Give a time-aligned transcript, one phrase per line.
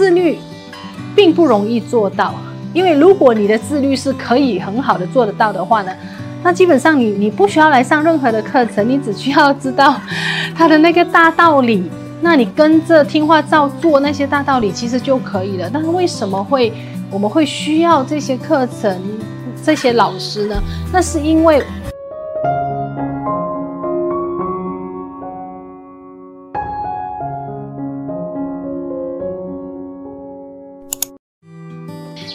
[0.00, 0.38] 自律
[1.14, 2.34] 并不容易做到，
[2.72, 5.92] 因为如果你的自律是可以很好的做得到的话呢，
[6.42, 10.00] 那基本上你你不需要来上任何的课程，你只需要知道
[10.56, 11.84] 它的那个大道理，
[12.22, 15.68] 那你跟着听话照做那些大道理，其实就可以了。
[15.70, 16.72] 但是为什么会
[17.10, 18.98] 我们会需要这些课程、
[19.62, 20.62] 这些老师呢？
[20.90, 21.62] 那是因为。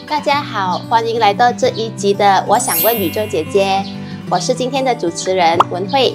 [0.08, 3.84] 大家好，欢迎来到这一集的《我想问宇宙姐姐》，
[4.30, 6.14] 我是今天的主持人文慧。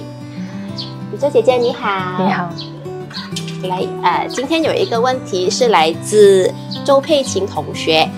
[1.13, 2.49] 宇宙姐姐你好，你好。
[3.63, 6.51] 来，呃，今天有一个问题是来自
[6.85, 8.09] 周佩琴同学，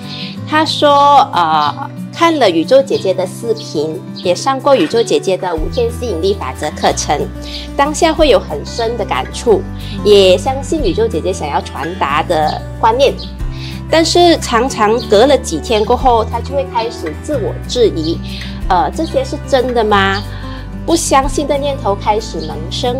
[0.48, 7.20] 她说，呃，看了宇宙姐姐的视频，也上过宇宙姐姐的五天吸引力法则课程，
[7.76, 9.60] 当下会有很深的感触，
[10.06, 13.12] 也相信宇宙姐姐想要传达的观念。
[13.94, 18.20] 但是常常隔了几天过后，他就会开始自我质疑，
[18.68, 20.20] 呃，这些是真的吗？
[20.84, 22.98] 不相信的念头开始萌生，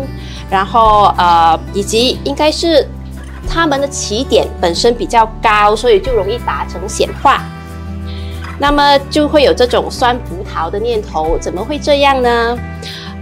[0.48, 2.88] 然后呃，以及应该是
[3.48, 7.42] 他们的起点本身比较高，所以就容易达成显化，
[8.60, 12.56] 那么就会有这种酸葡萄的念头，怎么会这样呢？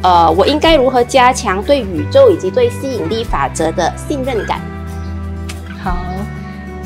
[0.02, 4.60] 呃，我应该如何加强对宇宙以及对吸引力法则的信任感？
[5.82, 6.11] 好。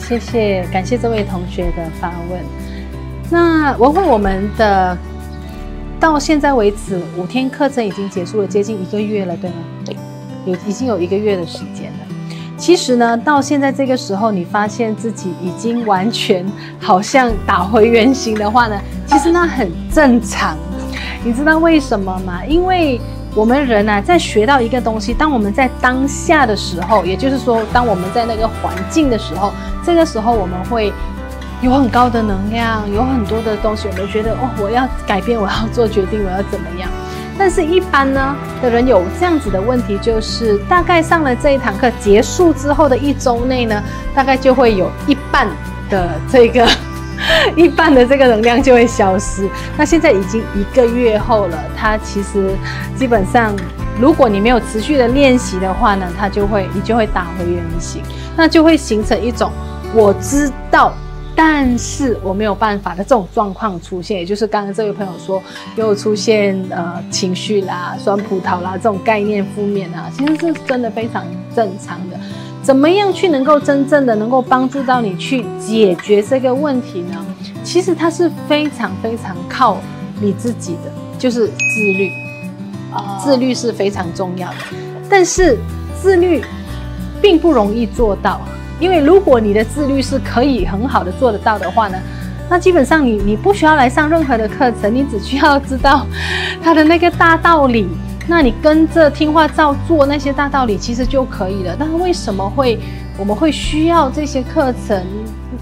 [0.08, 2.40] 谢谢，感谢这位同学的发问。
[3.28, 4.96] 那我问我们的，
[5.98, 9.56] 到现在为止五天课程已经结束了接近一个月了，对吗？
[9.84, 9.96] 对，
[10.44, 11.98] 有已经有一个月的时间了。
[12.56, 16.46] 其实呢，到现在这个时候，你发现自己已经完全
[16.78, 20.56] 好像打回原形的话呢， 其实那很正常。
[21.24, 22.44] 你知道为什么吗？
[22.46, 23.00] 因为。
[23.34, 29.52] 我们人啊，在学到一个东西，当我们在当下的时候，也就是说，当我们在那个环境的时候，
[29.86, 30.92] 这个时候我们会
[31.62, 36.90] 有很高的能量，有很多的东西，我们觉得哦，我要改变，我要做决定，我要怎么样？
[37.38, 43.80] 但是，一般呢的人有这样子的问题，就是大概上了这一堂课结束之后的一周内呢，
[44.12, 45.46] 大概就会有一半
[45.88, 46.66] 的这个。
[47.56, 49.48] 一半的这个能量就会消失。
[49.74, 52.54] 那现在已经一个月后了，它其实
[52.94, 53.56] 基本上，
[53.98, 58.02] 如果你没有持续的练习的话呢，它就会你就会打回原形，
[58.36, 59.50] 那就会形成一种
[59.96, 60.92] 我知道，
[61.34, 64.18] 但是我没有办法的这种状况出现。
[64.18, 65.42] 也就是刚刚这位朋友说，
[65.74, 71.24] 又出现呃情绪啦、酸葡萄啦这种概念负面啊，其实是真的非常
[71.54, 72.20] 正常的。
[72.62, 77.26] 怎么样去能够真正的能够帮助到你去解决这个问题呢？
[77.64, 79.78] 其实它是非常非常靠
[80.20, 82.10] 你自己的，就是自律。
[82.92, 84.56] 啊，自律是非常重要的，
[85.08, 85.56] 但是
[86.02, 86.44] 自律
[87.22, 88.42] 并不容易做到，
[88.78, 91.98] 因为如果你的自律是可以很好的做得到的话呢，
[92.48, 96.06] 那基本上你你不需要来上任何的课程，你只需要知道
[96.62, 97.88] 它的那个大道理。
[98.28, 101.76] 那你跟着听话照做那些大道理，其实就可以了。
[101.78, 102.76] 但为什么会
[103.16, 105.00] 我们会需要这些课程、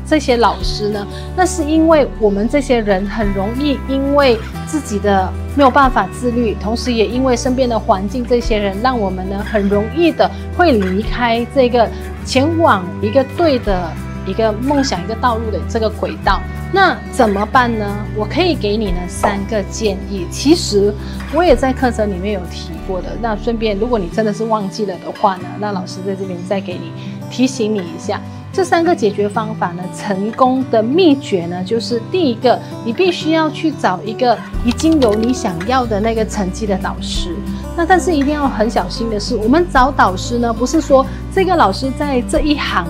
[0.06, 1.06] 这些老师呢？
[1.36, 11.86] 那是因为我们这些人很容易因为自己的没有办法自律，同时也因为身边的环境这些人，让我们呢很容易的会离开这个
[12.24, 13.92] 前往一个对的
[14.26, 16.40] 一个梦想、一个道路的这个轨道。
[16.72, 17.86] 那怎么办呢？
[18.16, 20.26] 我可以给你呢三个建议。
[20.30, 20.92] 其实
[21.32, 23.16] 我也在课程里面有提过的。
[23.20, 26.90] 那顺便，如果你真的是忘记了的话呢，那老师在这边再给你
[27.30, 28.20] 提醒你一下。
[28.54, 37.34] 这三个解决方法呢，成功的秘诀呢，就是第一个，你必须要去找一个已经有你想要的那个成绩的导师。
[37.76, 41.04] 那但是一定要很小心的是，我们找导师呢，不是说
[41.34, 42.86] 这个老师在这一行。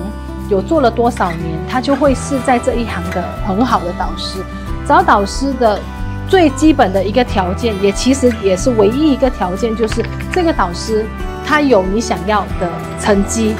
[0.50, 4.40] 有做了多少年，他就会是在这一行的很好的导师。
[4.86, 5.80] 找导师的
[6.28, 11.06] 最基本的一个条件，也其实也是唯一一个条件，就是这个导师
[11.46, 12.70] 他有你想要的
[13.00, 13.54] 成绩，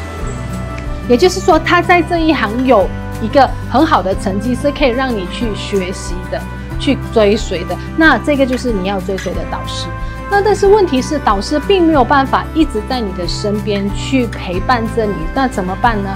[1.09, 2.89] 也就是说他在这一行有
[3.23, 6.41] 一个很好的成绩，是可以让你去学习的、
[6.81, 7.77] 去追随的。
[7.97, 9.87] 那这个就是你要追随的导师。
[10.31, 16.11] 那但是问题是，导师并没有办法一直在你的身边去陪伴着你，那怎么办呢？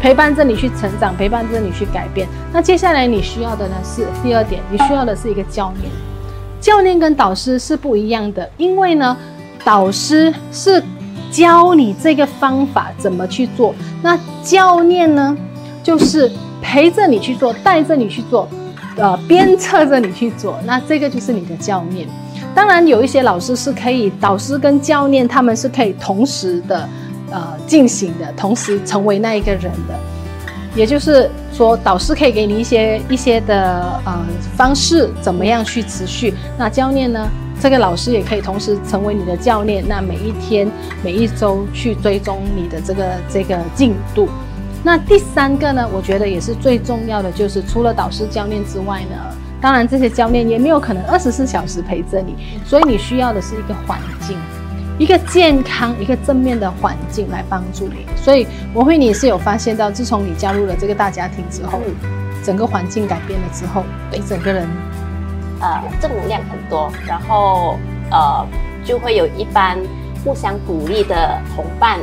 [0.00, 2.28] 陪伴着你去成长，陪伴着你去改变。
[2.52, 5.90] 那接下来你需要的呢是第二点，你需要的是一个教练。
[6.60, 9.16] 教练跟导师是不一样的，因为呢，
[9.64, 10.82] 导师是
[11.34, 15.36] 教你这个方法怎么去做，那教练呢，
[15.82, 16.30] 就是
[16.62, 18.48] 陪着你去做，带着你去做，
[18.96, 20.56] 呃，鞭策着你去做。
[20.64, 22.06] 那这个就是你的教练。
[22.54, 26.88] 当然，有一些老师是可以，导师跟教练他们是可以同时的。
[27.30, 29.98] 呃，进行的同时成为那一个人的，
[30.76, 34.24] 也就是说，导师可以给你一些一些的呃
[34.56, 36.32] 方式，怎么样去持续。
[36.56, 37.28] 那教练呢，
[37.60, 39.84] 这个老师也可以同时成为你的教练。
[39.86, 40.70] 那每一天、
[41.02, 44.28] 每一周去追踪你的这个这个进度。
[44.82, 49.16] 那第三个呢，我觉得也是最重要的，就是除了导师、教练之外呢，
[49.60, 52.34] 当然这些教练也没有可能二十四小时陪着你，
[52.66, 54.36] 所以你需要的是一个环境。
[54.96, 61.80] 一个健康、一个正面的环境来帮助你，所以文慧，你是有发现到，自从你加入了这个大家庭之后，
[62.44, 64.68] 整个环境改变了之后，对整个人，
[65.60, 67.78] 呃，正能量很多，然后
[68.10, 68.46] 呃，
[68.84, 69.78] 就会有一班
[70.24, 71.98] 互相鼓励的同伴，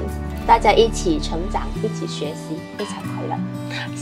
[0.47, 3.35] 大家一起成长，一起学习，非常快乐。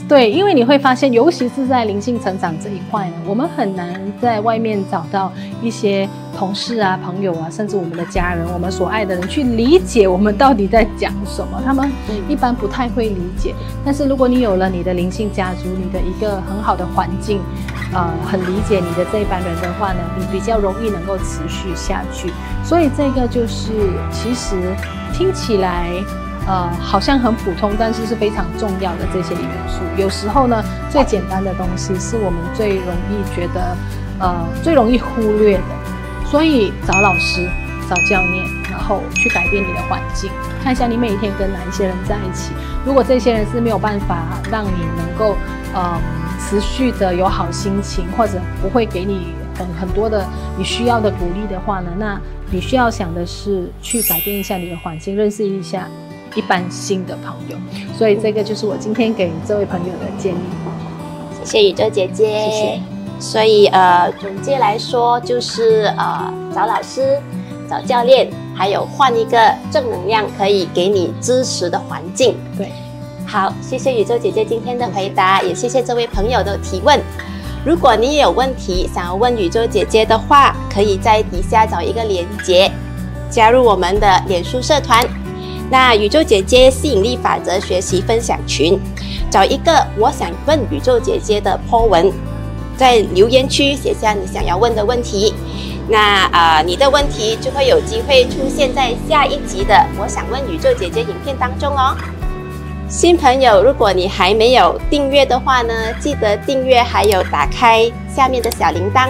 [0.08, 5.32] 对，因为你会发现，尤其是在灵性成长这一块呢，我们很难在外面找到
[5.62, 11.62] 一些同事啊、朋友啊，甚至我们的家人、我们所爱的人去理解我们到底在讲什么。
[11.64, 11.92] 他们
[12.28, 13.54] 一般不太会理解。
[13.86, 17.40] 但是如果你有了你的灵性家族，你的一个很好的环境，
[17.94, 22.32] 呃，很理解你的这一班人的话呢，你比较容易能够持续下去。
[22.64, 23.72] 所以这个就是，
[24.12, 24.56] 其实
[25.14, 25.92] 听起来。
[26.48, 29.82] 呃，好像很普通，但是是非常重要的这些元素。
[30.02, 33.78] 有时候呢，最简单的东西是我们最容易觉得，
[34.18, 35.64] 呃，最容易忽略的。
[36.26, 37.48] 所以找老师、
[37.88, 40.32] 找教练，然后去改变你的环境，
[40.64, 42.54] 看一下你每一天跟哪一些人在一起。
[42.84, 45.36] 如果这些人是没有办法让你能够，
[45.76, 46.02] 呃，
[46.50, 50.26] 持续的有好心情，或者不会给你很很多的
[50.58, 52.20] 你需要的鼓励的话呢，那
[52.50, 55.88] 你需要想的是去改变一下你的环境，认识一下。
[56.36, 57.58] 一般新的朋友，
[57.98, 60.38] 所以这个就是我今天给这位朋友的建议。
[61.44, 62.80] 谢谢宇宙姐姐，谢谢。
[63.20, 67.20] 所以呃，总结来说就是呃，找老师、
[67.68, 72.38] 找教练，还有换一个正能量可以给你支持的环境。
[72.56, 72.72] 对，
[73.32, 77.00] 好，谢谢宇宙姐姐今天的回答，也谢谢这位朋友的提问。
[77.64, 82.72] 如果你也有问题想要问宇宙姐姐的话，可以在底下找一个连接，
[83.30, 85.08] 加入我们的脸书社团。
[85.70, 88.80] 那宇宙姐姐吸引力法则学习分享群，
[89.30, 92.12] 找一个我想问宇宙姐姐的 po 文，
[92.76, 95.36] 在留言区写下你想要问的问题。
[95.88, 101.96] 那啊、你的问题就会有机会出现在下一集的我想问宇宙姐姐影片当中哦。
[102.90, 109.10] 新朋友，如果你还没有订阅的话呢，记得订阅，还有打开下面的小铃铛，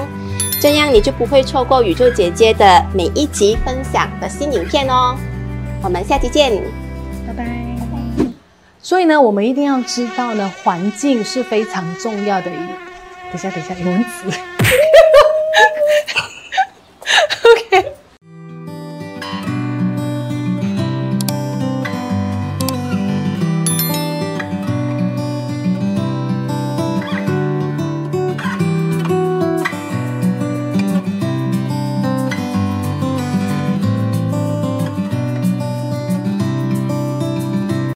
[0.61, 5.15] 这样你就不会错过宇宙姐姐的每一集分享的新影片哦。
[5.81, 6.61] 我们下期见，
[7.25, 7.45] 拜拜。
[8.81, 12.55] 所以呢，我们一定要知道呢，环境是非常重要的一。
[12.55, 14.09] 等一下，等一下，有蚊子。
[17.45, 17.93] OK。